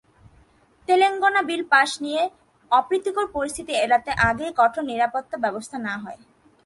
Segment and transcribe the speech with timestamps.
[0.87, 2.21] Telangana bill pass নিয়ে
[2.71, 6.19] অপ্রীতিকর পরিস্থিতি এড়াতে আগেই কঠোর নিরাপত্তা ব্যবস্থা নেওয়া হয়।